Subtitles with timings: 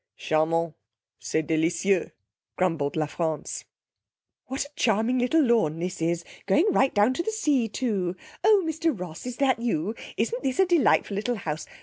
[0.17, 0.73] 'Charmant.
[1.19, 2.09] C'est délicieux,'
[2.57, 3.65] grumbled La France.
[4.47, 8.15] 'What a charming little lawn this is, going right down to the sea, too.
[8.43, 9.93] Oh, Mr Ross, is that you?
[10.17, 11.67] Isn't this a delightful little house?